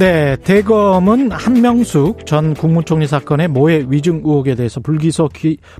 네, 0.00 0.34
대검은 0.36 1.30
한명숙 1.30 2.24
전 2.24 2.54
국무총리 2.54 3.06
사건의 3.06 3.48
모해 3.48 3.84
위증 3.86 4.22
의혹에 4.24 4.54
대해서 4.54 4.80
불기소 4.80 5.28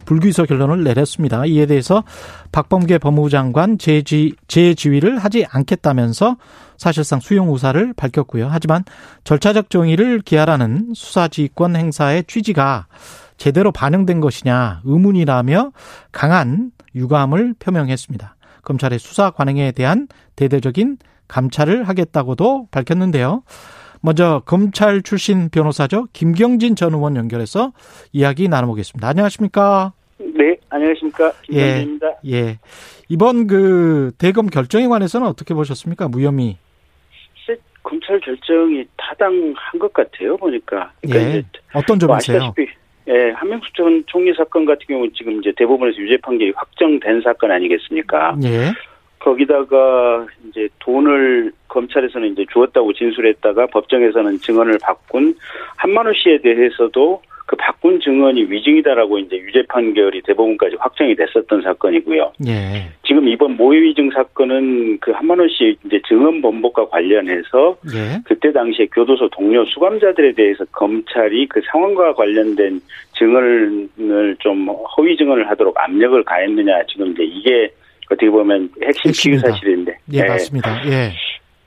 불기소 0.05 0.45
결론을 0.45 0.85
내렸습니다. 0.85 1.47
이에 1.47 1.65
대해서 1.65 2.05
박범계 2.53 2.99
법무부 2.99 3.31
장관 3.31 3.79
재지 3.79 4.35
재지위를 4.47 5.17
하지 5.17 5.47
않겠다면서 5.49 6.37
사실상 6.77 7.19
수용 7.21 7.49
의사를 7.49 7.95
밝혔고요. 7.95 8.49
하지만 8.51 8.85
절차적 9.25 9.71
정의를 9.71 10.21
기하라는 10.21 10.93
수사지휘권 10.95 11.77
행사의 11.77 12.25
취지가 12.25 12.89
제대로 13.39 13.73
반영된 13.73 14.21
것이냐 14.21 14.83
의문이라며 14.85 15.73
강한 16.13 16.73
유감을 16.95 17.55
표명했습니다. 17.59 18.37
검찰의 18.65 18.99
수사 18.99 19.31
관행에 19.31 19.73
대한 19.73 20.09
대대적인 20.37 20.99
감찰을 21.27 21.89
하겠다고도 21.89 22.69
밝혔는데요. 22.71 23.45
먼저 24.01 24.43
검찰 24.47 25.03
출신 25.03 25.51
변호사죠. 25.51 26.07
김경진 26.13 26.75
전 26.77 26.95
의원 26.95 27.17
연결해서 27.17 27.73
이야기 28.13 28.49
나눠보겠습니다. 28.49 29.09
안녕하십니까? 29.09 29.93
네, 30.19 30.57
안녕하십니까? 30.71 31.33
김경진입니다. 31.43 32.07
예, 32.27 32.33
예. 32.33 32.59
이번 33.09 33.47
그 33.47 34.13
대검 34.19 34.47
결정에 34.47 34.87
관해서는 34.87 35.27
어떻게 35.27 35.55
보셨습니까? 35.55 36.09
무혐의. 36.09 36.57
검찰 37.83 38.21
결정이 38.21 38.85
타당한 38.97 39.55
것 39.79 39.93
같아요. 39.93 40.37
보니까. 40.37 40.93
그러니까 41.03 41.37
예. 41.39 41.43
어떤 41.73 41.99
점이세요? 41.99 42.39
뭐 42.39 42.67
예, 43.09 43.31
한명숙 43.31 43.75
전 43.75 44.05
총리 44.07 44.33
사건 44.35 44.65
같은 44.65 44.87
경우는 44.87 45.13
지금 45.17 45.41
이제 45.41 45.53
대법원에서 45.57 45.99
유죄 45.99 46.17
판결이 46.19 46.53
확정된 46.55 47.23
사건 47.23 47.51
아니겠습니까? 47.51 48.37
예. 48.45 48.73
거기다가 49.21 50.27
이제 50.49 50.69
돈을 50.81 51.53
검찰에서는 51.69 52.33
이제 52.33 52.45
주었다고 52.53 52.93
진술했다가 52.95 53.67
법정에서는 53.67 54.39
증언을 54.39 54.79
바꾼 54.83 55.35
한만호 55.77 56.13
씨에 56.15 56.39
대해서도 56.39 57.23
그 57.51 57.57
바꾼 57.57 57.99
증언이 57.99 58.45
위증이다라고 58.45 59.19
이제 59.19 59.37
유죄 59.37 59.63
판결이 59.69 60.23
대법원까지 60.23 60.77
확정이 60.79 61.17
됐었던 61.17 61.63
사건이고요. 61.63 62.33
예. 62.47 62.89
지금 63.05 63.27
이번 63.27 63.57
모의 63.57 63.83
위증 63.83 64.09
사건은 64.13 64.99
그 65.01 65.11
한만호 65.11 65.49
씨 65.49 65.77
이제 65.85 66.01
증언 66.07 66.41
번복과 66.43 66.89
관련해서 66.91 67.77
예. 67.93 68.21
그때 68.25 68.53
당시에 68.53 68.87
교도소 68.95 69.31
동료 69.31 69.65
수감자들에 69.65 70.33
대해서 70.35 70.65
검찰이 70.71 71.49
그 71.49 71.61
상황과 71.73 72.15
관련된 72.15 72.81
증언을 73.19 74.37
좀 74.39 74.69
허위 74.97 75.17
증언을 75.17 75.51
하도록 75.51 75.77
압력을 75.77 76.23
가했느냐 76.23 76.85
지금 76.87 77.11
이제 77.11 77.25
이게 77.25 77.69
어떻게 78.11 78.29
보면 78.29 78.69
핵심 78.83 79.13
피의 79.13 79.39
사실인데. 79.39 79.97
예, 80.13 80.23
네. 80.23 80.29
맞습니다. 80.29 80.83
예. 80.87 81.13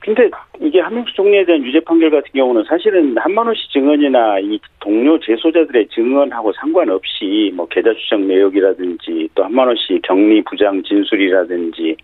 근데 0.00 0.28
이게 0.60 0.80
한명수 0.80 1.14
총리에 1.14 1.46
대한 1.46 1.64
유죄 1.64 1.80
판결 1.80 2.10
같은 2.10 2.30
경우는 2.34 2.64
사실은 2.64 3.16
한만호 3.16 3.54
씨 3.54 3.72
증언이나 3.72 4.38
이 4.38 4.60
동료 4.78 5.18
재소자들의 5.18 5.88
증언하고 5.88 6.52
상관없이 6.52 7.50
뭐 7.54 7.66
계좌 7.68 7.90
추적 7.94 8.20
내역이라든지 8.20 9.30
또 9.34 9.44
한만호 9.44 9.74
씨 9.76 9.98
격리 10.02 10.42
부장 10.42 10.82
진술이라든지 10.82 11.96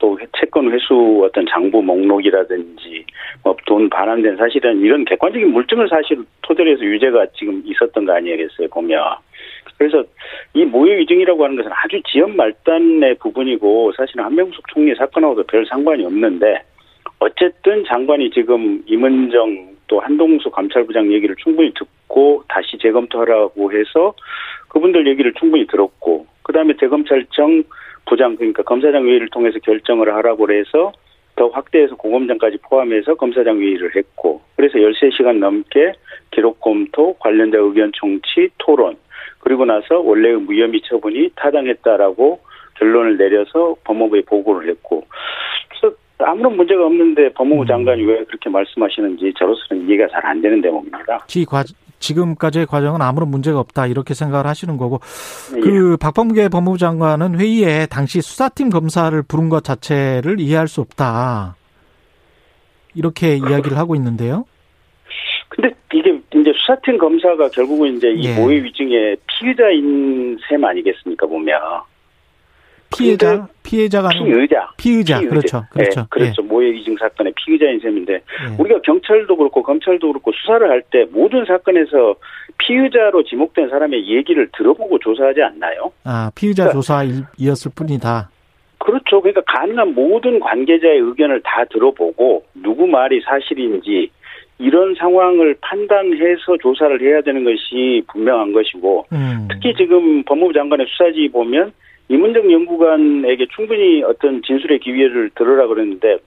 또 0.00 0.18
채권 0.36 0.72
회수 0.72 1.22
어떤 1.24 1.46
장부 1.46 1.80
목록이라든지 1.80 3.04
뭐 3.44 3.54
돈 3.66 3.88
반환된 3.88 4.36
사실은 4.36 4.80
이런 4.80 5.04
객관적인 5.04 5.52
물증을 5.52 5.88
사실 5.88 6.18
토대로 6.42 6.70
해서 6.70 6.82
유죄가 6.82 7.26
지금 7.36 7.62
있었던 7.64 8.04
거 8.04 8.14
아니겠어요 8.14 8.68
보면 8.68 9.00
그래서 9.78 10.04
이 10.54 10.64
모의 10.64 10.98
위증이라고 10.98 11.44
하는 11.44 11.56
것은 11.56 11.70
아주 11.72 12.00
지연 12.10 12.36
말단의 12.36 13.16
부분이고 13.16 13.92
사실은 13.96 14.24
한명숙 14.24 14.68
총리 14.68 14.94
사건하고도 14.94 15.44
별 15.44 15.66
상관이 15.66 16.04
없는데 16.04 16.62
어쨌든 17.18 17.84
장관이 17.84 18.30
지금 18.30 18.82
임은정 18.86 19.74
또 19.86 20.00
한동수 20.00 20.50
감찰부장 20.50 21.12
얘기를 21.12 21.34
충분히 21.36 21.72
듣고 21.74 22.44
다시 22.48 22.78
재검토하라고 22.78 23.72
해서 23.72 24.14
그분들 24.68 25.06
얘기를 25.06 25.32
충분히 25.34 25.66
들었고 25.66 26.26
그다음에 26.42 26.74
대검찰청 26.78 27.64
부장 28.06 28.36
그러니까 28.36 28.62
검사장 28.62 29.06
회의를 29.06 29.28
통해서 29.30 29.58
결정을 29.60 30.14
하라고 30.14 30.52
해서 30.52 30.92
더 31.36 31.48
확대해서 31.48 31.96
공검장까지 31.96 32.58
포함해서 32.62 33.14
검사장 33.14 33.58
회의를 33.60 33.96
했고 33.96 34.42
그래서 34.56 34.78
13시간 34.78 35.38
넘게 35.38 35.92
기록 36.30 36.60
검토 36.60 37.14
관련자 37.14 37.58
의견 37.58 37.90
청취 37.98 38.50
토론 38.58 38.96
그리고 39.44 39.64
나서 39.64 40.00
원래의 40.00 40.36
무혐의 40.38 40.80
처분이 40.84 41.30
타당했다라고 41.36 42.40
결론을 42.78 43.16
내려서 43.18 43.76
법무부에 43.84 44.22
보고를 44.22 44.68
했고 44.70 45.04
그래서 45.68 45.94
아무런 46.18 46.56
문제가 46.56 46.86
없는데 46.86 47.32
법무부 47.34 47.62
음. 47.62 47.66
장관이 47.66 48.02
왜 48.04 48.24
그렇게 48.24 48.48
말씀하시는지 48.50 49.34
저로서는 49.38 49.86
이해가 49.88 50.08
잘 50.08 50.24
안 50.24 50.40
되는 50.40 50.60
대목입니다. 50.62 51.26
지금까지의 51.98 52.66
과정은 52.66 53.00
아무런 53.02 53.30
문제가 53.30 53.60
없다 53.60 53.86
이렇게 53.86 54.14
생각을 54.14 54.46
하시는 54.46 54.76
거고 54.76 55.00
예. 55.56 55.60
그 55.60 55.96
박범계 55.98 56.48
법무부 56.48 56.78
장관은 56.78 57.38
회의에 57.38 57.86
당시 57.86 58.20
수사팀 58.20 58.70
검사를 58.70 59.22
부른 59.22 59.48
것 59.48 59.62
자체를 59.62 60.40
이해할 60.40 60.68
수 60.68 60.80
없다 60.80 61.56
이렇게 62.94 63.36
이야기를 63.36 63.76
하고 63.76 63.94
있는데요. 63.94 64.44
근데 65.48 65.74
이게 65.92 66.20
이제 66.34 66.52
수사팀 66.56 66.98
검사가 66.98 67.48
결국은 67.50 67.96
이제 67.96 68.10
이 68.10 68.24
예. 68.26 68.34
모의 68.36 68.64
위증의 68.64 69.16
피의자인 69.38 70.38
셈 70.48 70.64
아니겠습니까 70.64 71.26
보면. 71.26 71.60
피해자 72.96 73.48
피해자가 73.64 74.10
피의자 74.10 74.68
피의자, 74.76 75.18
피의자. 75.18 75.28
그렇죠 75.28 75.64
그렇죠 75.72 76.00
네, 76.02 76.06
그렇죠 76.10 76.42
예. 76.42 76.46
모의 76.46 76.72
위증 76.74 76.96
사건의 76.96 77.32
피의자인 77.34 77.80
셈인데 77.80 78.12
예. 78.14 78.20
우리가 78.56 78.82
경찰도 78.82 79.36
그렇고 79.36 79.64
검찰도 79.64 80.06
그렇고 80.12 80.30
수사를 80.32 80.68
할 80.70 80.82
때 80.92 81.04
모든 81.10 81.44
사건에서 81.44 82.14
피의자로 82.58 83.24
지목된 83.24 83.68
사람의 83.70 84.06
얘기를 84.08 84.48
들어보고 84.56 84.98
조사하지 85.00 85.42
않나요? 85.42 85.90
아 86.04 86.30
피의자 86.36 86.64
그러니까, 86.68 86.80
조사이었을 86.80 87.72
뿐이다. 87.74 88.30
그렇죠. 88.78 89.20
그러니까 89.22 89.40
가능한 89.46 89.94
모든 89.94 90.38
관계자의 90.38 90.98
의견을 90.98 91.40
다 91.42 91.64
들어보고 91.64 92.44
누구 92.54 92.86
말이 92.86 93.20
사실인지 93.22 94.10
이런 94.58 94.94
상황을 94.94 95.56
판단해서 95.60 96.56
조사를 96.62 97.00
해야 97.02 97.20
되는 97.22 97.44
것이 97.44 98.02
분명한 98.08 98.52
것이고 98.52 99.06
음. 99.12 99.48
특히 99.50 99.74
지금 99.76 100.22
법무부 100.24 100.52
장관의 100.52 100.86
수사지 100.88 101.28
보면 101.32 101.72
이문정 102.08 102.52
연구관에게 102.52 103.46
충분히 103.54 104.02
어떤 104.02 104.42
진술의 104.42 104.78
기회를 104.80 105.30
들으라 105.34 105.66
그랬는데 105.66 106.18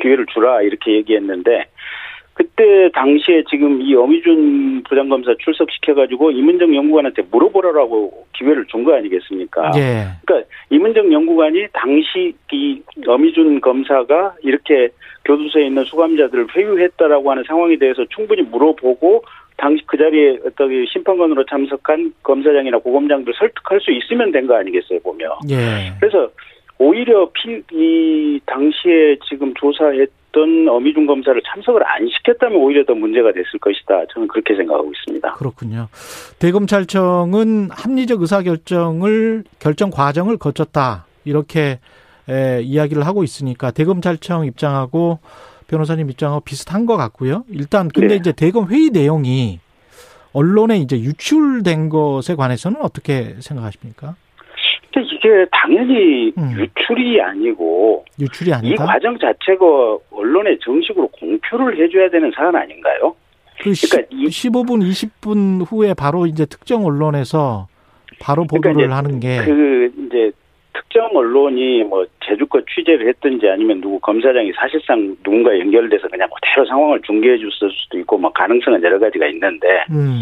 기회를 0.00 0.26
주라 0.26 0.62
이렇게 0.62 0.92
얘기했는데 0.94 1.66
그때 2.34 2.90
당시에 2.94 3.44
지금 3.50 3.80
이 3.82 3.94
어미준 3.94 4.82
부장검사 4.88 5.34
출석시켜가지고 5.38 6.30
이문정 6.30 6.74
연구관한테 6.74 7.22
물어보라고 7.30 8.26
기회를 8.32 8.64
준 8.66 8.84
거 8.84 8.94
아니겠습니까? 8.96 9.72
예. 9.76 10.06
그러니까 10.24 10.48
이문정 10.70 11.12
연구관이 11.12 11.66
당시 11.72 12.34
이 12.52 12.80
어미준 13.06 13.60
검사가 13.60 14.34
이렇게 14.42 14.88
교도소에 15.24 15.66
있는 15.66 15.84
수감자들을 15.84 16.48
회유했다라고 16.56 17.30
하는 17.30 17.44
상황에 17.46 17.76
대해서 17.76 18.04
충분히 18.06 18.42
물어보고 18.42 19.22
당시 19.58 19.82
그 19.86 19.96
자리에 19.98 20.38
어떤 20.46 20.84
심판관으로 20.86 21.44
참석한 21.44 22.12
검사장이나 22.22 22.78
고검장들 22.78 23.32
설득할 23.36 23.80
수 23.80 23.92
있으면 23.92 24.32
된 24.32 24.46
거 24.46 24.56
아니겠어요 24.56 24.98
보면. 25.00 25.30
예. 25.50 25.92
그래서 26.00 26.28
오히려 26.78 27.30
피, 27.32 27.62
이 27.72 28.40
당시에 28.46 29.16
지금 29.28 29.52
조사했 29.54 30.08
던 30.32 30.68
어미중 30.68 31.06
검사를 31.06 31.40
참석을 31.46 31.86
안 31.86 32.08
시켰다면 32.08 32.58
오히려 32.58 32.84
더 32.84 32.94
문제가 32.94 33.32
됐을 33.32 33.58
것이다. 33.60 34.06
저는 34.12 34.28
그렇게 34.28 34.54
생각하고 34.56 34.90
있습니다. 34.90 35.34
그렇군요. 35.34 35.88
대검찰청은 36.38 37.68
합리적 37.70 38.22
의사결정을 38.22 39.44
결정 39.58 39.90
과정을 39.90 40.38
거쳤다 40.38 41.06
이렇게 41.24 41.78
에, 42.28 42.62
이야기를 42.62 43.06
하고 43.06 43.24
있으니까 43.24 43.70
대검찰청 43.70 44.46
입장하고 44.46 45.18
변호사님 45.68 46.10
입장하고 46.10 46.40
비슷한 46.40 46.86
것 46.86 46.96
같고요. 46.96 47.44
일단 47.50 47.88
근데 47.88 48.08
네. 48.08 48.16
이제 48.16 48.32
대검 48.32 48.68
회의 48.68 48.90
내용이 48.90 49.60
언론에 50.32 50.78
이제 50.78 50.98
유출된 50.98 51.88
것에 51.88 52.34
관해서는 52.34 52.80
어떻게 52.80 53.36
생각하십니까? 53.40 54.16
근데 54.92 55.08
이게 55.12 55.46
당연히 55.50 56.32
음. 56.36 56.54
유출이 56.58 57.20
아니고 57.20 58.04
유출이 58.20 58.52
아니다. 58.52 58.74
이 58.74 58.76
과정 58.76 59.18
자체가 59.18 59.98
언론에 60.10 60.56
정식으로 60.60 61.08
공표를 61.08 61.82
해줘야 61.82 62.08
되는 62.10 62.30
사안 62.34 62.54
아닌가요? 62.54 63.14
그 63.58 63.72
그러니까 63.90 64.08
15분, 64.28 64.82
20분 64.90 65.64
후에 65.66 65.94
바로 65.94 66.26
이제 66.26 66.44
특정 66.46 66.84
언론에서 66.84 67.68
바로 68.20 68.46
그러니까 68.46 68.70
보도를 68.70 68.88
그러니까 68.88 68.96
하는 68.96 69.20
게 69.20 69.40
그 69.44 69.92
이제 70.06 70.32
특정 70.74 71.08
언론이 71.14 71.84
뭐 71.84 72.06
제주껏 72.24 72.64
취재를 72.66 73.08
했든지 73.08 73.48
아니면 73.48 73.80
누구 73.80 73.98
검사장이 74.00 74.52
사실상 74.52 75.16
누군가 75.22 75.58
연결돼서 75.58 76.08
그냥 76.08 76.28
그대로 76.34 76.66
상황을 76.66 77.00
중계해 77.02 77.38
줬을 77.38 77.70
수도 77.72 77.98
있고 77.98 78.18
뭐 78.18 78.32
가능성은 78.32 78.82
여러 78.82 78.98
가지가 78.98 79.26
있는데 79.28 79.84
음. 79.90 80.20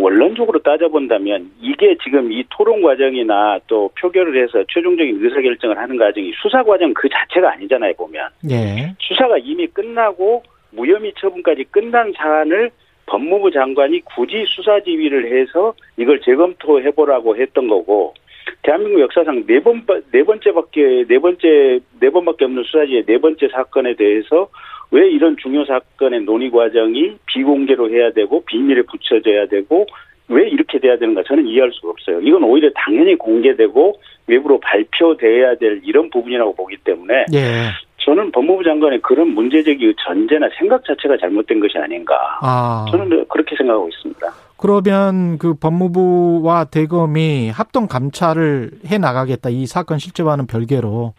원론적으로 0.00 0.58
따져본다면 0.60 1.50
이게 1.60 1.96
지금 2.02 2.32
이 2.32 2.44
토론 2.50 2.82
과정이나 2.82 3.58
또 3.66 3.90
표결을 4.00 4.42
해서 4.42 4.64
최종적인 4.72 5.18
의사결정을 5.22 5.76
하는 5.78 5.96
과정이 5.96 6.32
수사 6.40 6.62
과정 6.62 6.92
그 6.94 7.08
자체가 7.08 7.52
아니잖아요 7.52 7.92
보면 7.94 8.28
예. 8.50 8.94
수사가 8.98 9.38
이미 9.38 9.66
끝나고 9.66 10.42
무혐의 10.72 11.12
처분까지 11.18 11.64
끝난 11.70 12.12
사안을 12.16 12.70
법무부 13.06 13.50
장관이 13.50 14.00
굳이 14.00 14.44
수사 14.46 14.80
지휘를 14.80 15.32
해서 15.32 15.74
이걸 15.96 16.20
재검토해 16.20 16.92
보라고 16.92 17.36
했던 17.36 17.68
거고 17.68 18.14
대한민국 18.62 19.00
역사상 19.00 19.46
네 19.46 19.60
번 19.60 19.84
네 20.12 20.22
번째밖에 20.22 21.04
네 21.08 21.18
번째 21.18 21.80
네 22.00 22.10
번밖에 22.10 22.44
없는 22.44 22.62
수사지의 22.64 23.04
네 23.06 23.18
번째 23.18 23.48
사건에 23.48 23.94
대해서 23.94 24.48
왜 24.90 25.08
이런 25.10 25.36
중요 25.40 25.64
사건의 25.64 26.22
논의 26.22 26.50
과정이 26.50 27.16
비공개로 27.26 27.90
해야 27.90 28.12
되고 28.12 28.44
비밀에 28.44 28.82
붙여져야 28.82 29.46
되고 29.46 29.86
왜 30.28 30.48
이렇게 30.48 30.78
돼야 30.78 30.96
되는가 30.96 31.22
저는 31.26 31.46
이해할 31.46 31.70
수가 31.72 31.90
없어요. 31.90 32.20
이건 32.20 32.44
오히려 32.44 32.70
당연히 32.74 33.16
공개되고 33.16 33.94
외부로 34.26 34.60
발표돼야 34.60 35.56
될 35.56 35.80
이런 35.84 36.08
부분이라고 36.10 36.54
보기 36.54 36.76
때문에 36.84 37.26
예. 37.34 37.70
저는 37.98 38.32
법무부 38.32 38.64
장관의 38.64 39.00
그런 39.02 39.28
문제제기 39.28 39.94
전제나 40.06 40.48
생각 40.58 40.84
자체가 40.84 41.16
잘못된 41.18 41.60
것이 41.60 41.76
아닌가. 41.78 42.14
아. 42.40 42.86
저는 42.90 43.26
그렇게 43.28 43.56
생각하고 43.56 43.88
있습니다. 43.88 44.26
그러면 44.56 45.38
그 45.38 45.54
법무부와 45.54 46.64
대검이 46.64 47.50
합동 47.50 47.86
감찰을 47.86 48.70
해 48.86 48.98
나가겠다. 48.98 49.50
이 49.50 49.66
사건 49.66 49.98
실제와는 49.98 50.46
별개로 50.46 51.12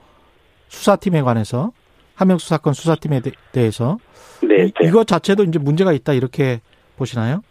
수사팀에 0.69 1.21
관해서 1.21 1.71
함명수 2.15 2.47
사건 2.47 2.73
수사팀에 2.73 3.21
대, 3.21 3.31
해서 3.61 3.97
네, 4.41 4.65
이, 4.65 4.71
네. 4.81 4.87
이 4.87 4.91
것 4.91 5.07
자체도 5.07 5.43
이제 5.43 5.59
문제가 5.59 5.93
있다 5.93 6.13
이렇게 6.13 6.59
보시나요? 6.97 7.41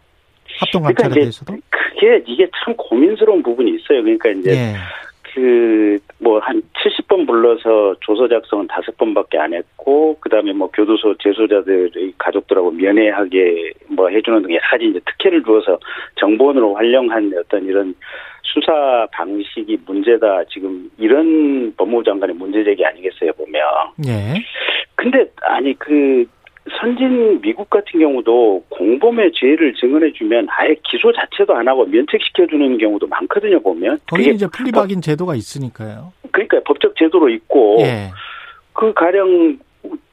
합동 0.59 0.81
그러니까 0.83 1.03
감찰에 1.03 1.11
이제 1.13 1.19
대해서도? 1.21 1.57
그게 1.69 2.23
이게 2.27 2.47
참 2.63 2.75
고민스러운 2.77 3.41
부분이 3.43 3.71
있어요. 3.71 4.03
그러니까 4.03 4.29
이제 4.29 4.51
예. 4.51 4.75
그 5.33 5.99
뭐 6.21 6.39
한 6.39 6.61
70번 6.73 7.25
불러서 7.27 7.95
조서 8.01 8.27
작성은 8.27 8.67
다섯 8.67 8.95
번밖에 8.97 9.37
안 9.37 9.53
했고 9.53 10.17
그다음에 10.19 10.53
뭐 10.53 10.69
교도소 10.71 11.15
재소자들의 11.17 12.13
가족들하고 12.17 12.71
면회하게 12.71 13.71
뭐 13.89 14.07
해주는 14.09 14.41
등의 14.43 14.59
사진 14.69 14.91
이제 14.91 14.99
특혜를 15.05 15.43
주어서 15.43 15.79
정보원으로 16.15 16.75
활용한 16.75 17.33
어떤 17.37 17.65
이런 17.65 17.95
수사 18.43 19.07
방식이 19.11 19.79
문제다 19.85 20.43
지금 20.45 20.89
이런 20.97 21.73
법무부 21.75 22.03
장관의 22.03 22.35
문제 22.35 22.63
제기 22.63 22.85
아니겠어요 22.85 23.31
보면 23.33 23.63
예. 24.07 24.35
근데 24.95 25.25
아니 25.41 25.73
그 25.79 26.25
선진 26.79 27.41
미국 27.41 27.69
같은 27.69 27.99
경우도 27.99 28.65
공범의 28.69 29.31
죄를 29.33 29.73
증언해주면 29.73 30.47
아예 30.49 30.75
기소 30.83 31.11
자체도 31.11 31.55
안 31.55 31.67
하고 31.67 31.85
면책시켜주는 31.85 32.77
경우도 32.77 33.07
많거든요 33.07 33.59
보면 33.61 33.99
거기 34.07 34.29
이제 34.29 34.47
플리박인 34.47 35.01
제도가 35.01 35.35
있으니까요. 35.35 36.13
그러니까 36.31 36.59
법적 36.65 36.95
제도로 36.97 37.29
있고 37.29 37.77
예. 37.81 38.11
그 38.73 38.93
가령 38.93 39.57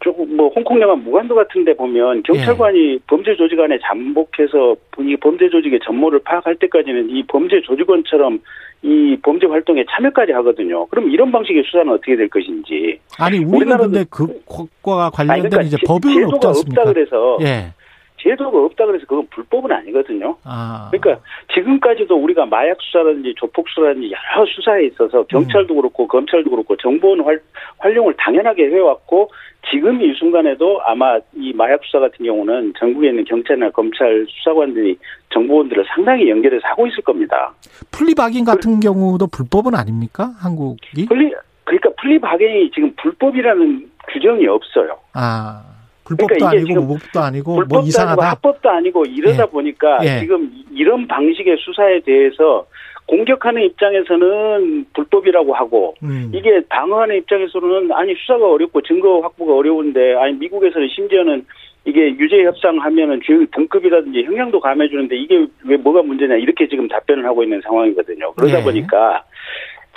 조금 0.01 0.37
뭐 0.37 0.49
홍콩 0.49 0.81
영화 0.81 0.95
무관도 0.95 1.35
같은데 1.35 1.75
보면 1.75 2.23
경찰관이 2.23 2.95
예. 2.95 2.99
범죄 3.07 3.37
조직 3.37 3.61
안에 3.61 3.79
잠복해서 3.83 4.77
이 5.01 5.17
범죄 5.17 5.51
조직의 5.51 5.81
전모를 5.85 6.21
파악할 6.21 6.57
때까지는 6.57 7.11
이 7.11 7.23
범죄 7.25 7.61
조직원처럼 7.61 8.41
이 8.83 9.17
범죄 9.23 9.47
활동에 9.47 9.85
참여까지 9.91 10.33
하거든요. 10.33 10.87
그럼 10.87 11.11
이런 11.11 11.33
방식의 11.33 11.65
수사는 11.65 11.93
어떻게 11.93 12.17
될 12.17 12.29
것인지. 12.29 13.01
아니 13.19 13.39
우리는 13.39 13.77
근데 13.77 14.05
그것과 14.09 15.11
관련된 15.11 15.31
아니, 15.31 15.51
그러니까 15.51 15.63
이제 15.63 15.77
제도가 15.79 16.37
없지 16.37 16.47
않습니까? 16.47 16.83
없다 16.83 16.93
그래서 16.93 17.39
예. 17.43 17.73
제도가 18.19 18.59
없다 18.65 18.87
그래서 18.87 19.05
그건 19.07 19.27
불법은 19.31 19.71
아니거든요. 19.73 20.37
아. 20.45 20.91
그러니까 20.91 21.23
지금까지도 21.55 22.17
우리가 22.17 22.47
마약 22.47 22.79
수사라든지 22.81 23.35
조폭 23.37 23.69
수사라든지 23.69 24.11
여러 24.11 24.47
수사에 24.47 24.87
있어서 24.87 25.25
경찰도 25.25 25.75
그렇고 25.75 26.07
검찰도 26.07 26.51
그렇고 26.51 26.77
정보원 26.77 27.21
활, 27.21 27.41
활용을 27.79 28.15
당연하게 28.19 28.71
해왔고 28.71 29.31
지금 29.71 30.01
이 30.03 30.15
순간에도 30.15 30.81
아마 30.85 31.19
이 31.35 31.53
마약 31.53 31.81
수사 31.85 31.99
같은 31.99 32.25
경우는 32.25 32.75
전국에 32.79 33.09
있는 33.09 33.25
경찰이나 33.25 33.71
검찰 33.71 34.27
수사관들이 34.29 34.97
정보원들을 35.31 35.85
상당히 35.95 36.31
연결해서 36.31 36.67
하고 36.69 36.87
있을 36.87 37.03
겁니다. 37.03 37.53
플리박인 37.91 38.45
같은 38.45 38.81
경우도 38.81 39.27
불법은 39.27 39.75
아닙니까? 39.75 40.31
한국이? 40.39 41.07
플리 41.07 41.33
그러니까 41.65 41.91
플리바겐이 42.01 42.71
지금 42.71 42.95
불법이라는 42.97 43.91
규정이 44.13 44.47
없어요. 44.47 44.99
아. 45.13 45.78
불법도 46.09 46.35
그러니까 46.35 46.61
이게 46.61 46.73
아니고 46.73 46.87
무법도 46.87 47.21
아니고 47.21 47.55
불법도 47.55 47.69
뭐 47.75 47.79
아니고 47.79 47.89
이상하다. 47.89 48.31
합법도 48.31 48.71
아니고 48.71 49.05
이러다 49.05 49.43
예. 49.43 49.47
보니까 49.47 49.99
예. 50.03 50.21
지금 50.21 50.51
이런 50.73 51.07
방식의 51.07 51.57
수사에 51.59 52.01
대해서 52.01 52.67
공격하는 53.07 53.63
입장에서는 53.63 54.87
불법이라고 54.95 55.55
하고 55.55 55.95
음. 56.03 56.31
이게 56.35 56.61
방어하는 56.69 57.17
입장에서는 57.17 57.93
아니 57.93 58.15
수사가 58.15 58.51
어렵고 58.51 58.83
증거 58.83 59.21
확보가 59.21 59.55
어려운데 59.55 60.15
아니 60.15 60.35
미국에서는 60.35 60.89
심지어는 60.95 61.47
이게 61.85 62.11
유죄 62.19 62.45
협상하면은 62.45 63.21
죄의 63.25 63.47
등급이라든지 63.55 64.25
형량도 64.25 64.61
감해 64.61 64.89
주는데 64.89 65.17
이게 65.17 65.47
왜 65.65 65.77
뭐가 65.77 66.03
문제냐 66.03 66.37
이렇게 66.37 66.69
지금 66.69 66.87
답변을 66.89 67.25
하고 67.25 67.43
있는 67.43 67.61
상황이거든요. 67.63 68.33
그러다 68.33 68.61
예. 68.61 68.63
보니까 68.63 69.25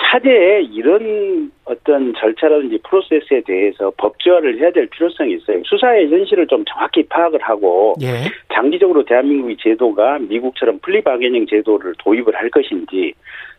차제에 0.03 0.61
이런 0.71 1.51
어떤 1.65 2.13
절차라든지 2.15 2.79
프로세스에 2.83 3.41
대해서 3.45 3.91
법제화를 3.97 4.59
해야 4.59 4.71
될 4.71 4.87
필요성이 4.87 5.33
있어요. 5.35 5.61
수사의 5.65 6.09
현실을 6.11 6.47
좀 6.47 6.63
정확히 6.65 7.03
파악을 7.03 7.39
하고 7.41 7.95
예. 8.01 8.23
장기적으로 8.53 9.05
대한민국의 9.05 9.57
제도가 9.59 10.19
미국처럼 10.19 10.79
플리바게닝 10.79 11.45
제도를 11.47 11.93
도입을 11.99 12.35
할 12.35 12.49
것인지 12.49 13.13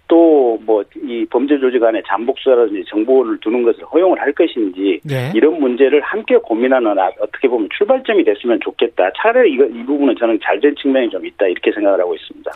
또 0.08 0.58
뭐 0.66 0.82
이 1.04 1.26
범죄 1.30 1.58
조직 1.58 1.82
안에 1.82 2.02
잠복 2.06 2.38
수사라든지 2.38 2.84
정보를 2.88 3.38
두는 3.40 3.62
것을 3.62 3.84
허용을 3.84 4.20
할 4.20 4.32
것인지 4.32 5.00
예. 5.10 5.32
이런 5.34 5.58
문제를 5.60 6.00
함께 6.00 6.36
고민하는 6.36 6.98
아, 6.98 7.10
어떻게 7.20 7.48
보면 7.48 7.68
출발점이 7.76 8.24
됐으면 8.24 8.60
좋겠다. 8.60 9.10
차라리 9.16 9.52
이거 9.52 9.64
이 9.64 9.82
부분은 9.84 10.16
저는 10.18 10.38
잘된 10.42 10.74
측면이 10.76 11.10
좀 11.10 11.24
있다 11.24 11.46
이렇게 11.46 11.72
생각을 11.72 12.00
하고 12.00 12.14
있습니다. 12.14 12.50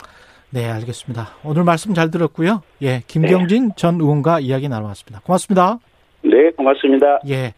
네, 0.57 0.71
알겠습니다. 0.71 1.27
오늘 1.45 1.65
말씀 1.65 1.93
잘 1.93 2.11
들었고요. 2.11 2.63
예, 2.81 3.03
김경진 3.07 3.73
전 3.77 3.97
의원과 4.01 4.41
이야기 4.41 4.71
나눠봤습니다. 4.71 5.21
고맙습니다. 5.21 5.79
네, 6.23 6.51
고맙습니다. 6.53 7.21
예. 7.29 7.53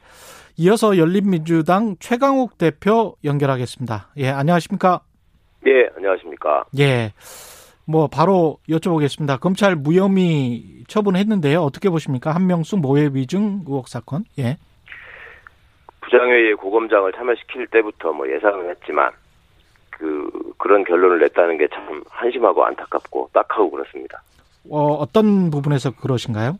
이어서 0.56 0.98
열린민주당 0.98 1.94
최강욱 2.00 2.58
대표 2.58 3.14
연결하겠습니다. 3.22 4.08
예, 4.16 4.30
안녕하십니까? 4.30 5.02
예, 5.68 5.88
안녕하십니까. 5.96 6.64
예. 6.80 7.12
뭐 7.86 8.08
바로 8.08 8.58
여쭤보겠습니다. 8.68 9.38
검찰 9.38 9.76
무혐의 9.76 10.82
처분했는데요. 10.88 11.60
어떻게 11.60 11.90
보십니까? 11.90 12.34
한명수 12.34 12.78
모해 12.78 13.10
위증 13.12 13.60
의혹 13.64 13.86
사건. 13.86 14.24
예. 14.40 14.56
부장회의에 16.00 16.54
고검장을 16.54 17.12
참여시킬 17.12 17.68
때부터 17.68 18.12
뭐 18.12 18.28
예상은 18.28 18.68
했지만 18.70 19.12
그 19.90 20.47
그런 20.58 20.84
결론을 20.84 21.20
냈다는 21.20 21.58
게 21.58 21.68
참 21.68 22.02
한심하고 22.08 22.64
안타깝고 22.64 23.30
딱하고 23.32 23.70
그렇습니다. 23.70 24.22
어, 24.70 24.94
어떤 24.94 25.50
부분에서 25.50 25.92
그러신가요? 25.96 26.58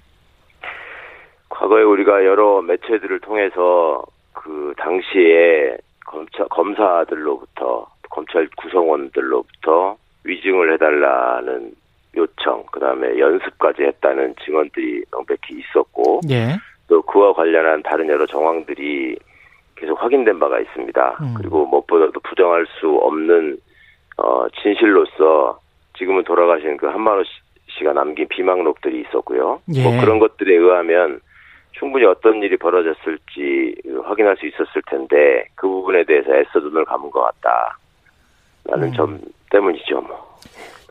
과거에 1.49 1.83
우리가 1.83 2.25
여러 2.25 2.63
매체들을 2.63 3.21
통해서 3.21 4.03
그 4.33 4.73
당시에 4.77 5.77
검찰 6.07 6.47
검사들로부터 6.49 7.87
검찰 8.11 8.49
구성원들로부터 8.57 9.97
위증을 10.25 10.73
해달라는 10.75 11.73
요청, 12.17 12.65
그 12.73 12.81
다음에 12.81 13.19
연습까지 13.19 13.83
했다는 13.83 14.35
증언들이 14.45 15.05
명백히 15.13 15.59
있었고, 15.59 16.21
예. 16.31 16.57
또 16.89 17.03
그와 17.03 17.33
관련한 17.35 17.83
다른 17.83 18.09
여러 18.09 18.27
정황들이 18.27 19.17
계속 19.77 20.03
확인된 20.03 20.39
바가 20.39 20.59
있습니다. 20.59 21.19
음. 21.21 21.35
그리고 21.37 21.67
무엇보다도 21.67 22.19
부정할 22.21 22.67
수 22.81 22.89
없는 23.03 23.59
어, 24.19 24.47
진실로서 24.63 25.59
지금은 25.97 26.25
돌아가신 26.25 26.77
그 26.77 26.87
한만호 26.87 27.23
씨- 27.25 27.31
씨가 27.79 27.93
남긴 27.93 28.27
비망록들이 28.29 29.01
있었고요. 29.09 29.61
예. 29.75 29.83
뭐 29.83 30.01
그런 30.01 30.19
것들에 30.19 30.55
의하면 30.57 31.21
충분히 31.73 32.05
어떤 32.07 32.43
일이 32.43 32.57
벌어졌을지 32.57 33.75
확인할 34.05 34.37
수 34.37 34.47
있었을 34.47 34.83
텐데 34.91 35.45
그 35.55 35.69
부분에 35.69 36.05
대해서 36.05 36.35
애써 36.35 36.59
눈을 36.59 36.85
감은 36.85 37.11
것 37.11 37.21
같다 37.23 37.79
라는 38.65 38.89
음. 38.89 38.93
점 38.95 39.21
때문이죠. 39.51 40.01
뭐. 40.01 40.29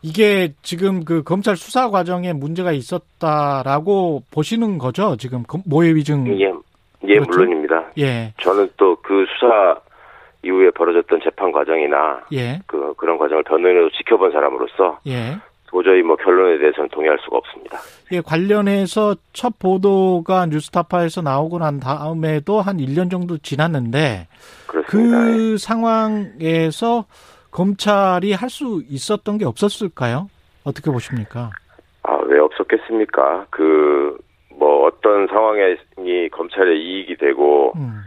이게 0.02 0.52
지금 0.62 1.04
그 1.04 1.22
검찰 1.22 1.56
수사 1.56 1.90
과정에 1.90 2.32
문제가 2.32 2.72
있었다라고 2.72 4.22
보시는 4.30 4.78
거죠? 4.78 5.16
지금 5.16 5.42
검- 5.46 5.62
모해 5.66 5.94
위증. 5.94 6.26
예, 6.40 6.46
예 7.04 7.14
그렇죠. 7.16 7.30
물론입니다. 7.30 7.84
예. 7.98 8.32
저는 8.40 8.70
또 8.76 8.96
그 9.02 9.26
수사 9.38 9.76
이후에 10.42 10.70
벌어졌던 10.70 11.20
재판 11.24 11.52
과정이나 11.52 12.20
예. 12.32 12.60
그 12.66 12.94
그런 12.96 13.18
과정을 13.18 13.42
변호인으로 13.44 13.90
지켜본 13.90 14.32
사람으로서 14.32 15.00
예. 15.06 15.36
도저히 15.66 16.02
뭐 16.02 16.16
결론에 16.16 16.58
대해서는 16.58 16.88
동의할 16.90 17.18
수가 17.22 17.36
없습니다. 17.38 17.78
예, 18.12 18.20
관련해서 18.22 19.16
첫 19.34 19.58
보도가 19.58 20.46
뉴스타파에서 20.46 21.20
나오고 21.20 21.58
난 21.58 21.78
다음에도 21.78 22.60
한 22.62 22.78
1년 22.78 23.10
정도 23.10 23.36
지났는데 23.36 24.28
그렇습니다. 24.66 25.18
그 25.24 25.58
상황에서 25.58 27.04
검찰이 27.50 28.32
할 28.32 28.48
수 28.48 28.82
있었던 28.88 29.38
게 29.38 29.44
없었을까요? 29.44 30.28
어떻게 30.64 30.90
보십니까? 30.90 31.50
아, 32.02 32.18
왜 32.26 32.38
없었겠습니까? 32.38 33.46
그, 33.50 34.18
뭐, 34.56 34.86
어떤 34.86 35.26
상황이 35.28 35.76
검찰의 36.30 36.78
이익이 36.78 37.16
되고, 37.16 37.72
음, 37.76 38.00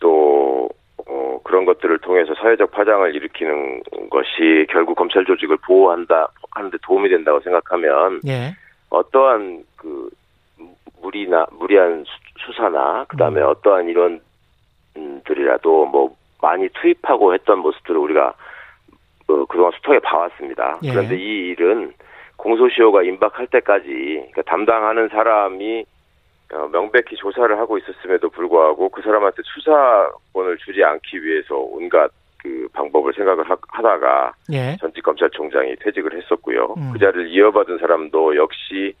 또, 0.00 0.68
어, 1.06 1.38
그런 1.44 1.64
것들을 1.64 1.98
통해서 1.98 2.34
사회적 2.34 2.70
파장을 2.70 3.14
일으키는 3.14 3.82
것이 4.10 4.66
결국 4.70 4.96
검찰 4.96 5.24
조직을 5.24 5.58
보호한다, 5.58 6.28
하는데 6.52 6.76
도움이 6.82 7.08
된다고 7.08 7.40
생각하면, 7.40 8.20
예, 8.26 8.54
어떠한 8.90 9.64
그, 9.76 10.08
무리나, 11.02 11.46
무리한 11.52 12.04
수, 12.04 12.52
사나 12.56 13.04
그 13.08 13.16
다음에 13.16 13.40
음. 13.40 13.48
어떠한 13.48 13.88
이론들이라도 14.94 15.86
뭐, 15.86 16.14
많이 16.40 16.68
투입하고 16.68 17.34
했던 17.34 17.58
모습들을 17.58 17.98
우리가, 17.98 18.34
어, 19.28 19.44
그동안 19.46 19.72
수통에 19.72 19.98
봐왔습니다. 19.98 20.78
예. 20.82 20.90
그런데 20.90 21.16
이 21.16 21.48
일은 21.48 21.92
공소시효가 22.36 23.02
임박할 23.02 23.46
때까지, 23.48 23.88
그러니까 23.88 24.42
담당하는 24.42 25.08
사람이 25.08 25.80
어, 25.80 25.84
명백히 26.72 27.16
조사를 27.16 27.58
하고 27.58 27.78
있었음에도 27.78 28.28
불구하고 28.30 28.88
그 28.88 29.02
사람한테 29.02 29.42
수사권을 29.44 30.58
주지 30.58 30.82
않기 30.84 31.22
위해서 31.22 31.56
온갖 31.56 32.10
그 32.38 32.68
방법을 32.74 33.14
생각을 33.14 33.48
하, 33.48 33.56
하다가 33.68 34.32
예, 34.52 34.76
전직 34.78 35.02
검찰총장이 35.02 35.76
퇴직을 35.76 36.14
했었고요. 36.16 36.74
음. 36.76 36.90
그 36.92 36.98
자리를 36.98 37.28
이어받은 37.28 37.78
사람도 37.78 38.36
역시 38.36 38.94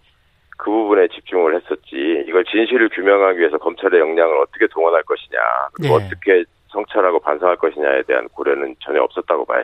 그 0.56 0.70
부분에 0.70 1.08
집중을 1.08 1.54
했었지. 1.56 2.24
이걸 2.26 2.44
진실을 2.44 2.88
규명하기 2.88 3.38
위해서 3.38 3.58
검찰의 3.58 4.00
역량을 4.00 4.38
어떻게 4.38 4.66
동원할 4.68 5.02
것이냐, 5.02 5.38
그리고 5.74 6.00
예. 6.00 6.04
어떻게 6.04 6.44
성찰하고 6.68 7.20
반성할 7.20 7.56
것이냐에 7.56 8.02
대한 8.04 8.28
고려는 8.28 8.74
전혀 8.80 9.02
없었다고 9.02 9.44
봐야, 9.44 9.62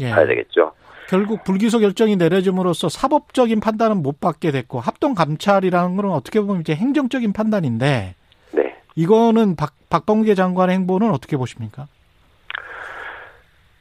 예. 0.00 0.10
봐야 0.10 0.26
되겠죠. 0.26 0.72
결국 1.10 1.42
불기소 1.42 1.80
결정이 1.80 2.14
내려짐으로써 2.14 2.88
사법적인 2.88 3.58
판단은 3.58 4.00
못 4.00 4.20
받게 4.20 4.52
됐고 4.52 4.78
합동 4.78 5.14
감찰이라는 5.14 5.96
건 5.96 6.12
어떻게 6.12 6.40
보면 6.40 6.60
이제 6.60 6.72
행정적인 6.72 7.32
판단인데 7.32 8.14
네. 8.52 8.76
이거는 8.94 9.56
박 9.56 9.72
박범계 9.90 10.36
장관의 10.36 10.76
행보는 10.76 11.10
어떻게 11.10 11.36
보십니까? 11.36 11.88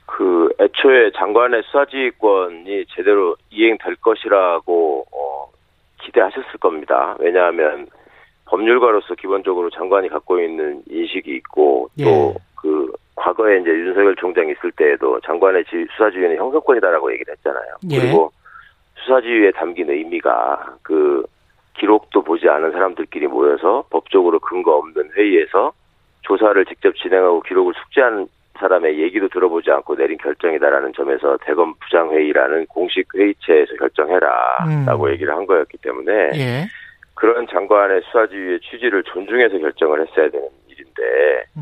그 0.07 0.49
애초에 0.59 1.11
장관의 1.15 1.61
수사지휘권이 1.67 2.85
제대로 2.95 3.35
이행될 3.51 3.97
것이라고 3.97 5.05
어, 5.11 5.51
기대하셨을 6.01 6.57
겁니다. 6.59 7.15
왜냐하면 7.19 7.89
법률가로서 8.45 9.13
기본적으로 9.13 9.69
장관이 9.69 10.09
갖고 10.09 10.41
있는 10.41 10.81
인식이 10.89 11.29
있고 11.35 11.89
예. 11.99 12.05
또그 12.05 12.91
과거에 13.19 13.59
이제 13.59 13.69
윤석열 13.69 14.15
총장이 14.15 14.51
있을 14.53 14.71
때에도 14.71 15.19
장관의 15.21 15.65
지- 15.65 15.85
수사지휘는 15.91 16.37
형사권이다라고 16.37 17.11
얘기를 17.13 17.33
했잖아요. 17.33 17.75
예. 17.91 17.99
그리고 17.99 18.31
수사지휘에 18.95 19.51
담긴 19.51 19.89
의미가 19.89 20.77
그 20.81 21.23
기록도 21.77 22.23
보지 22.23 22.47
않은 22.49 22.71
사람들끼리 22.71 23.27
모여서 23.27 23.83
법적으로 23.89 24.39
근거 24.39 24.75
없는 24.77 25.11
회의에서 25.15 25.73
조사를 26.21 26.63
직접 26.65 26.95
진행하고 26.95 27.41
기록을 27.41 27.73
숙지한 27.75 28.27
사람의 28.57 28.99
얘기도 28.99 29.27
들어보지 29.29 29.71
않고 29.71 29.95
내린 29.95 30.17
결정이다라는 30.17 30.93
점에서 30.93 31.37
대검 31.45 31.73
부장회의라는 31.81 32.65
공식 32.67 33.07
회의체에서 33.15 33.75
결정해라라고 33.75 35.05
음. 35.05 35.11
얘기를 35.11 35.33
한 35.35 35.45
거였기 35.45 35.77
때문에 35.77 36.11
예. 36.35 36.65
그런 37.15 37.47
장관의 37.47 38.01
수사지휘의 38.05 38.59
취지를 38.61 39.03
존중해서 39.03 39.57
결정을 39.59 40.01
했어야 40.07 40.29
되는 40.29 40.47
일인데 40.67 41.01
음. 41.57 41.58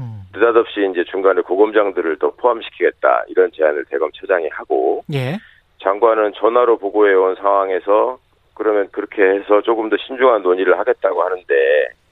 느닷없이 0.47 0.87
이제 0.91 1.03
중간에 1.05 1.41
고검장들을 1.41 2.19
더 2.19 2.31
포함시키겠다 2.31 3.25
이런 3.27 3.51
제안을 3.51 3.85
대검처장이 3.85 4.47
하고 4.49 5.03
예. 5.13 5.37
장관은 5.81 6.33
전화로 6.33 6.77
보고해 6.77 7.13
온 7.13 7.35
상황에서 7.35 8.17
그러면 8.53 8.87
그렇게 8.91 9.21
해서 9.21 9.61
조금 9.61 9.89
더 9.89 9.97
신중한 9.97 10.41
논의를 10.43 10.79
하겠다고 10.79 11.21
하는데 11.23 11.53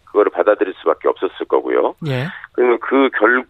그거를 0.06 0.32
받아들일 0.32 0.74
수밖에 0.80 1.08
없었을 1.08 1.46
거고요. 1.48 1.96
예. 2.08 2.28
그러면 2.54 2.78
그 2.80 3.10
결, 3.18 3.44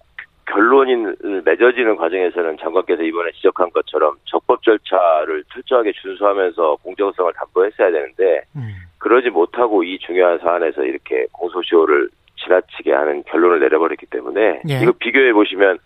결론이 0.46 0.96
맺어지는 1.44 1.96
과정에서는 1.96 2.58
장관께서 2.58 3.04
이번에 3.04 3.32
지적한 3.32 3.72
것처럼 3.72 4.16
적법 4.26 4.64
절차를 4.64 5.44
철저하게 5.54 5.92
준수하면서 5.94 6.78
공정성을 6.84 7.34
담보했어야 7.34 7.92
되는데 7.92 8.42
음. 8.56 8.70
그러지 9.00 9.30
못하고 9.30 9.84
이 9.84 10.00
중요한 10.00 10.40
사안에서 10.40 10.84
이렇게 10.84 11.28
공소시효를 11.32 12.10
지나치게 12.46 12.94
하는 12.94 13.24
결론을 13.24 13.60
내려버렸기 13.60 14.06
때문에 14.08 14.62
예. 14.70 14.80
이거 14.82 14.92
비교해 14.94 15.34
보시면 15.34 15.80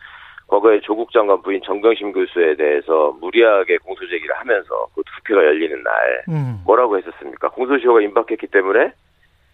과거에 0.48 0.80
조국 0.82 1.12
장관 1.12 1.42
부인 1.42 1.62
정경심 1.64 2.12
교수에 2.12 2.56
대해서 2.56 3.16
무리하게 3.22 3.78
공소 3.78 4.08
제기를 4.08 4.36
하면서 4.36 4.88
그 4.96 5.02
국회가 5.16 5.46
열리는 5.46 5.82
날 5.84 6.24
음. 6.30 6.62
뭐라고 6.66 6.98
했었습니까? 6.98 7.50
공소시효가 7.50 8.02
임박했기 8.02 8.48
때문에 8.48 8.92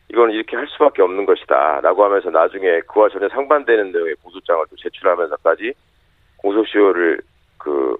이건 0.09 0.31
이렇게 0.31 0.55
할 0.55 0.67
수밖에 0.67 1.01
없는 1.01 1.25
것이다 1.25 1.81
라고 1.81 2.05
하면서 2.05 2.29
나중에 2.29 2.79
그와 2.87 3.09
전혀 3.09 3.27
상반되는 3.29 3.91
내용의 3.91 4.15
공소장을 4.23 4.65
또 4.69 4.75
제출하면서까지 4.77 5.73
공소시효를 6.37 7.19
그 7.57 7.97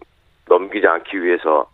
넘기지 0.47 0.87
않기 0.87 1.21
위해서 1.21 1.67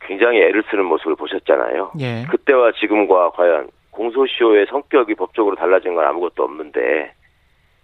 굉장히 0.00 0.42
애를 0.42 0.64
쓰는 0.68 0.84
모습을 0.84 1.14
보셨잖아요. 1.14 1.92
예. 2.00 2.26
그때와 2.28 2.72
지금과 2.72 3.30
과연 3.30 3.68
공소시효의 3.92 4.66
성격이 4.70 5.14
법적으로 5.14 5.54
달라진 5.56 5.94
건 5.94 6.04
아무것도 6.06 6.42
없는데 6.42 7.12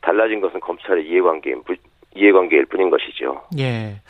달라진 0.00 0.40
것은 0.40 0.60
검찰의 0.60 1.06
이해관계인 1.08 1.62
부- 1.64 1.76
이해관계일 2.16 2.66
뿐인 2.66 2.90
것이죠. 2.90 3.42
예. 3.58 4.00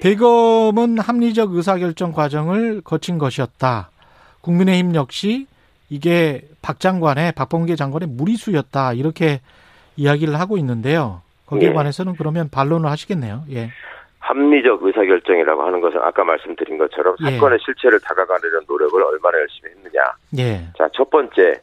대검은 0.00 0.98
합리적 0.98 1.52
의사결정 1.54 2.12
과정을 2.12 2.82
거친 2.82 3.18
것이었다. 3.18 3.90
국민의힘 4.42 4.94
역시 4.94 5.46
이게 5.88 6.42
박 6.62 6.78
장관의 6.78 7.32
박범계 7.32 7.74
장관의 7.76 8.08
무리수였다. 8.08 8.92
이렇게 8.92 9.40
이야기를 9.96 10.38
하고 10.38 10.58
있는데요. 10.58 11.22
거기에 11.46 11.70
예. 11.70 11.72
관해서는 11.72 12.16
그러면 12.16 12.50
반론을 12.50 12.90
하시겠네요. 12.90 13.44
예. 13.52 13.70
합리적 14.26 14.82
의사결정이라고 14.82 15.62
하는 15.62 15.80
것은 15.80 16.00
아까 16.02 16.24
말씀드린 16.24 16.78
것처럼 16.78 17.14
예. 17.24 17.30
사건의 17.30 17.58
실체를 17.64 18.00
다가가려는 18.00 18.60
노력을 18.66 19.00
얼마나 19.00 19.38
열심히 19.38 19.70
했느냐. 19.70 20.02
예. 20.38 20.58
자, 20.76 20.88
첫 20.94 21.08
번째, 21.10 21.54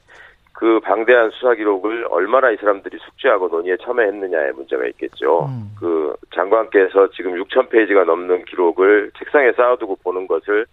그 0.53 0.79
방대한 0.79 1.29
수사 1.31 1.55
기록을 1.55 2.07
얼마나 2.09 2.51
이 2.51 2.55
사람들이 2.55 2.97
숙지하고 2.99 3.49
논의에 3.49 3.75
참여했느냐의 3.83 4.53
문제가 4.53 4.85
있겠죠. 4.87 5.47
음. 5.47 5.75
그 5.77 6.15
장관께서 6.33 7.09
지금 7.11 7.33
6천 7.43 7.69
페이지가 7.69 8.05
넘는 8.05 8.45
기록을 8.45 9.11
책상에 9.19 9.51
쌓아두고 9.51 9.97
보는 10.01 10.27
것을 10.27 10.65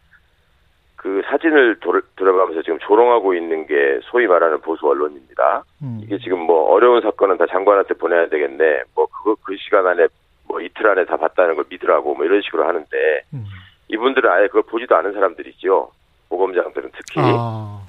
그 0.95 1.23
사진을 1.27 1.81
돌- 1.81 2.03
들어가면서 2.15 2.63
지금 2.63 2.79
조롱하고 2.79 3.35
있는 3.35 3.67
게 3.67 3.99
소위 4.05 4.29
말하는 4.29 4.61
보수 4.61 4.87
언론입니다. 4.87 5.65
음. 5.83 5.99
이게 6.05 6.19
지금 6.19 6.39
뭐 6.39 6.71
어려운 6.73 7.01
사건은 7.01 7.37
다 7.39 7.47
장관한테 7.51 7.95
보내야 7.95 8.29
되겠네. 8.29 8.83
뭐 8.95 9.07
그거 9.07 9.35
그 9.43 9.57
시간 9.57 9.87
안에 9.89 10.07
뭐 10.51 10.61
이틀 10.61 10.89
안에 10.89 11.05
다 11.05 11.17
봤다는 11.17 11.55
걸 11.55 11.65
믿으라고 11.69 12.15
뭐 12.15 12.25
이런 12.25 12.43
식으로 12.43 12.67
하는데 12.67 13.23
음. 13.33 13.45
이분들은 13.89 14.29
아예 14.29 14.47
그걸 14.49 14.63
보지도 14.63 14.97
않은 14.97 15.13
사람들이죠. 15.13 15.91
보검장들은 16.29 16.91
특히. 16.93 17.21
아. 17.25 17.83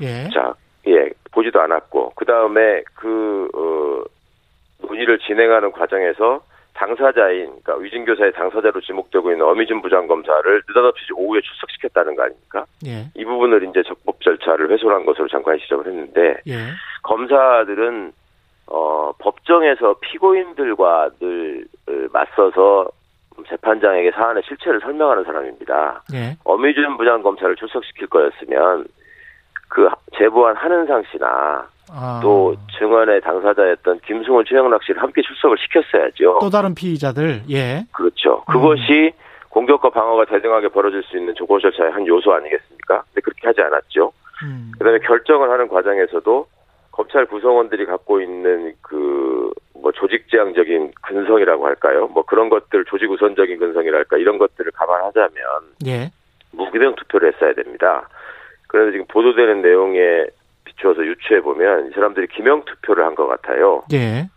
예. 0.00 0.28
자, 0.32 0.54
예, 0.88 1.10
보지도 1.30 1.60
않았고, 1.60 2.12
그 2.16 2.24
다음에 2.24 2.82
그, 2.94 3.48
어, 3.54 4.04
논의를 4.86 5.18
진행하는 5.20 5.70
과정에서 5.72 6.40
당사자인, 6.74 7.46
그러니까 7.62 7.76
위증교사의 7.76 8.32
당사자로 8.32 8.80
지목되고 8.80 9.30
있는 9.30 9.44
어미준 9.44 9.82
부장검사를 9.82 10.62
느닷없이 10.68 11.12
오후에 11.14 11.40
출석시켰다는 11.40 12.16
거 12.16 12.22
아닙니까? 12.24 12.64
예. 12.86 13.06
이 13.14 13.24
부분을 13.24 13.64
이제 13.68 13.82
적법 13.82 14.20
절차를 14.22 14.70
훼손한 14.70 15.04
것으로 15.04 15.28
장관이 15.28 15.60
지적을 15.60 15.86
했는데, 15.86 16.40
예. 16.48 16.68
검사들은, 17.02 18.12
어, 18.72 19.12
법정에서 19.18 19.96
피고인들과 20.00 21.10
늘 21.20 21.66
어, 21.86 21.92
맞서서 22.10 22.88
재판장에게 23.48 24.10
사안의 24.12 24.42
실체를 24.46 24.80
설명하는 24.80 25.24
사람입니다. 25.24 26.02
예. 26.14 26.36
어미준 26.44 26.96
부장검사를 26.96 27.54
출석시킬 27.56 28.06
거였으면 28.06 28.86
그 29.68 29.88
제보한 30.16 30.56
한은상 30.56 31.02
씨나 31.10 31.68
아. 31.90 32.20
또 32.22 32.54
증언의 32.78 33.20
당사자였던 33.20 34.00
김승훈 34.06 34.44
최영락 34.46 34.82
씨를 34.84 35.02
함께 35.02 35.20
출석을 35.20 35.58
시켰어야죠. 35.58 36.38
또 36.40 36.48
다른 36.48 36.74
피의자들. 36.74 37.42
예. 37.50 37.84
그렇죠. 37.92 38.42
음. 38.48 38.52
그것이 38.52 39.12
공격과 39.50 39.90
방어가 39.90 40.24
대등하게 40.24 40.68
벌어질 40.68 41.02
수 41.02 41.18
있는 41.18 41.34
조건 41.34 41.60
절차의 41.60 41.92
한 41.92 42.06
요소 42.06 42.32
아니겠습니까? 42.32 43.02
근데 43.02 43.20
그렇게 43.20 43.46
하지 43.46 43.60
않았죠. 43.60 44.12
음. 44.44 44.72
그다음에 44.78 44.98
결정을 45.00 45.50
하는 45.50 45.68
과정에서도 45.68 46.46
검찰 46.92 47.26
구성원들이 47.26 47.86
갖고 47.86 48.20
있는 48.20 48.74
그 48.82 49.52
뭐 49.82 49.90
조직지향적인 49.92 50.92
근성이라고 51.02 51.66
할까요? 51.66 52.06
뭐 52.06 52.24
그런 52.24 52.48
것들 52.48 52.84
조직 52.84 53.10
우선적인 53.10 53.58
근성이랄까 53.58 54.16
이런 54.16 54.38
것들을 54.38 54.70
감안하자면 54.72 55.34
예. 55.86 56.10
무기명 56.52 56.94
투표를 56.94 57.32
했어야 57.34 57.52
됩니다. 57.52 58.08
그런데 58.68 58.92
지금 58.92 59.06
보도되는 59.08 59.60
내용에 59.60 60.26
비추어서 60.64 61.04
유추해 61.04 61.40
보면 61.40 61.88
이 61.88 61.90
사람들이 61.90 62.28
기명 62.28 62.64
투표를 62.64 63.04
한 63.04 63.16
것 63.16 63.26
같아요. 63.26 63.82
예. 63.92 64.28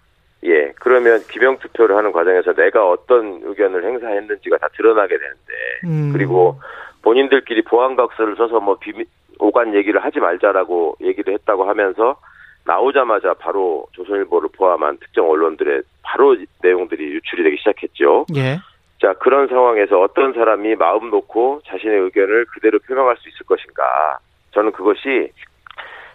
예, 0.43 0.73
그러면 0.79 1.21
기명 1.29 1.57
투표를 1.59 1.95
하는 1.95 2.11
과정에서 2.11 2.53
내가 2.53 2.89
어떤 2.89 3.41
의견을 3.43 3.83
행사했는지가 3.85 4.57
다 4.57 4.67
드러나게 4.75 5.17
되는데, 5.17 5.53
음. 5.85 6.11
그리고 6.11 6.59
본인들끼리 7.03 7.63
보안각서를 7.63 8.35
써서 8.35 8.59
뭐 8.59 8.77
비밀, 8.79 9.05
오간 9.39 9.73
얘기를 9.75 10.03
하지 10.03 10.19
말자라고 10.19 10.97
얘기를 11.01 11.33
했다고 11.33 11.67
하면서 11.69 12.17
나오자마자 12.65 13.33
바로 13.35 13.85
조선일보를 13.93 14.49
포함한 14.57 14.97
특정 14.97 15.29
언론들의 15.29 15.83
바로 16.01 16.35
내용들이 16.61 17.03
유출이 17.03 17.43
되기 17.43 17.57
시작했죠. 17.57 18.25
예. 18.35 18.57
자, 19.01 19.13
그런 19.13 19.47
상황에서 19.47 19.99
어떤 19.99 20.33
사람이 20.33 20.75
마음 20.75 21.09
놓고 21.09 21.61
자신의 21.65 21.99
의견을 21.99 22.45
그대로 22.45 22.79
표명할 22.79 23.17
수 23.17 23.29
있을 23.29 23.45
것인가. 23.45 24.17
저는 24.51 24.71
그것이 24.71 25.31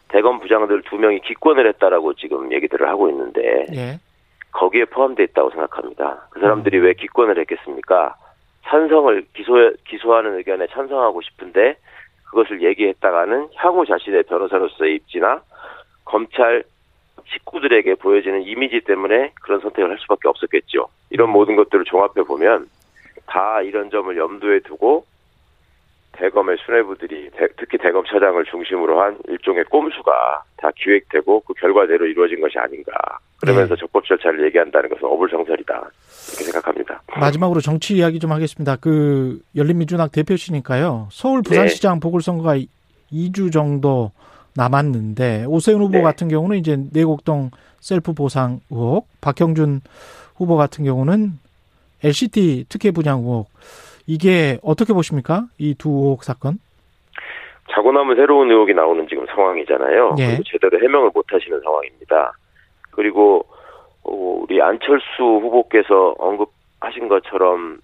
대검 0.09 0.40
부장들 0.40 0.83
두 0.83 0.97
명이 0.97 1.21
기권을 1.21 1.69
했다라고 1.69 2.14
지금 2.14 2.52
얘기들을 2.52 2.88
하고 2.88 3.09
있는데, 3.11 3.66
예. 3.73 3.99
거기에 4.52 4.87
포함되어 4.87 5.25
있다고 5.26 5.50
생각합니다. 5.50 6.26
그 6.30 6.40
사람들이 6.40 6.78
왜 6.78 6.95
기권을 6.95 7.38
했겠습니까? 7.38 8.16
찬성을 8.64 9.26
기소 9.35 9.73
기소하는 9.87 10.37
의견에 10.37 10.66
찬성하고 10.69 11.21
싶은데 11.23 11.76
그것을 12.26 12.62
얘기했다가는 12.62 13.49
향후 13.57 13.87
자신의 13.87 14.25
변호사로서의 14.25 14.97
입지나 14.97 15.42
검찰 16.11 16.64
식구들에게 17.33 17.95
보여지는 17.97 18.43
이미지 18.43 18.81
때문에 18.81 19.33
그런 19.40 19.61
선택을 19.61 19.90
할 19.90 19.99
수밖에 20.00 20.26
없었겠죠. 20.29 20.87
이런 21.11 21.31
모든 21.31 21.55
것들을 21.57 21.85
종합해 21.85 22.25
보면 22.26 22.67
다 23.26 23.62
이런 23.62 23.90
점을 23.90 24.14
염두에 24.17 24.61
두고 24.61 25.05
대검의 26.12 26.57
수뇌부들이 26.67 27.31
대- 27.37 27.49
특히 27.57 27.79
대검 27.79 28.05
차장을 28.05 28.45
중심으로 28.45 29.00
한 29.00 29.17
일종의 29.29 29.64
꼼수가 29.64 30.43
다 30.57 30.71
기획되고 30.76 31.40
그 31.47 31.55
결과대로 31.55 32.05
이루어진 32.07 32.40
것이 32.40 32.59
아닌가. 32.59 32.90
그러면서 33.40 33.75
네. 33.75 33.81
적법 33.81 34.05
절차를 34.05 34.45
얘기한다는 34.47 34.90
것은 34.90 35.05
어불성설이다. 35.05 35.73
이렇게 35.75 36.45
생각합니다. 36.45 37.00
마지막으로 37.17 37.61
정치 37.61 37.95
이야기 37.97 38.19
좀 38.19 38.33
하겠습니다. 38.33 38.76
그 38.76 39.40
열린민주당 39.57 40.09
대표시니까요. 40.11 41.09
서울 41.12 41.43
부산시장 41.43 42.00
보궐선거가 42.00 42.57
2주 43.12 43.52
정도 43.52 44.11
남았는데 44.57 45.45
오세훈 45.47 45.80
후보 45.83 45.99
네. 45.99 46.02
같은 46.02 46.28
경우는 46.28 46.57
이제 46.59 46.76
내곡동 46.92 47.50
셀프 47.80 48.12
보상 48.12 48.61
의혹, 48.71 49.07
박형준 49.21 49.80
후보 50.37 50.57
같은 50.57 50.85
경우는 50.85 51.33
LCT 52.02 52.66
특혜 52.69 52.90
분양 52.90 53.21
의혹. 53.21 53.49
이게 54.07 54.59
어떻게 54.62 54.92
보십니까? 54.92 55.47
이 55.59 55.75
두 55.75 55.88
의혹 55.90 56.25
사건? 56.25 56.59
자고 57.73 57.92
나면 57.92 58.16
새로운 58.16 58.50
의혹이 58.50 58.75
나오는 58.75 59.07
지금 59.09 59.26
상황이잖아요. 59.26 60.16
예. 60.19 60.26
그리고 60.26 60.42
제대로 60.47 60.83
해명을 60.83 61.11
못 61.14 61.25
하시는 61.33 61.61
상황입니다. 61.61 62.33
그리고 62.90 63.45
어, 64.02 64.12
우리 64.42 64.61
안철수 64.61 65.23
후보께서 65.23 66.16
언급하신 66.19 67.09
것처럼 67.09 67.78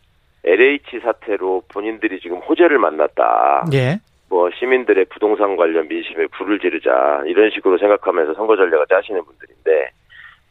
LH 0.45 1.01
사태로 1.03 1.63
본인들이 1.73 2.21
지금 2.21 2.39
호재를 2.39 2.79
만났다. 2.79 3.67
예. 3.75 4.01
뭐 4.29 4.51
시민들의 4.59 5.07
부동산 5.07 5.57
관련 5.57 5.87
민심에 5.89 6.27
불을 6.37 6.59
지르자 6.59 7.23
이런 7.27 7.51
식으로 7.51 7.79
생각하면서 7.79 8.35
선거 8.35 8.57
전략을 8.57 8.87
짜시는 8.89 9.25
분들인데 9.25 9.91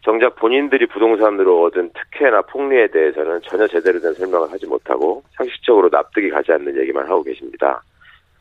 정작 0.01 0.35
본인들이 0.35 0.85
부동산으로 0.87 1.63
얻은 1.65 1.91
특혜나 1.93 2.43
폭리에 2.43 2.87
대해서는 2.87 3.41
전혀 3.43 3.67
제대로 3.67 3.99
된 3.99 4.13
설명을 4.13 4.51
하지 4.51 4.65
못하고 4.67 5.23
상식적으로 5.35 5.89
납득이 5.91 6.29
가지 6.29 6.51
않는 6.51 6.77
얘기만 6.79 7.05
하고 7.07 7.23
계십니다. 7.23 7.81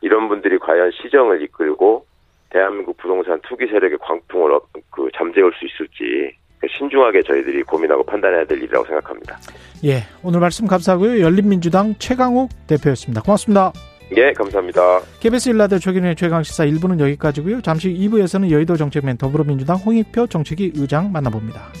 이런 0.01 0.27
분들이 0.29 0.59
과연 0.59 0.91
시정을 0.91 1.41
이끌고 1.41 2.05
대한민국 2.51 2.95
부동산 2.97 3.39
투기 3.41 3.65
세력의 3.65 3.97
광풍을 3.97 4.53
어- 4.53 4.61
그 4.91 5.09
잠재울 5.17 5.51
수 5.53 5.65
있을지 5.65 6.37
신중하게 6.77 7.23
저희들이 7.23 7.63
고민하고 7.63 8.03
판단해야 8.03 8.45
될 8.45 8.59
일이라고 8.59 8.85
생각합니다. 8.85 9.37
예. 9.85 10.03
오늘 10.23 10.39
말씀 10.39 10.67
감사하고요. 10.67 11.19
열린민주당 11.21 11.95
최강욱 11.99 12.49
대표였습니다. 12.67 13.21
고맙습니다. 13.23 13.71
예, 14.15 14.31
감사합니다. 14.33 15.01
KBS 15.19 15.49
일라드 15.49 15.79
최근의 15.79 16.15
최강시사 16.15 16.65
1부는 16.65 16.99
여기까지고요. 16.99 17.61
잠시 17.61 17.89
2부에서는 17.89 18.51
여의도 18.51 18.77
정책맨 18.77 19.17
더불어민주당 19.17 19.77
홍익표 19.77 20.27
정책위 20.27 20.73
의장 20.75 21.11
만나봅니다. 21.11 21.71